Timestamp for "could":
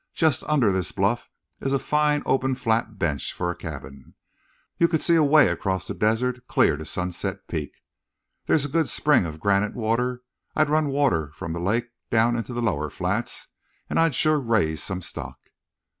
4.87-5.03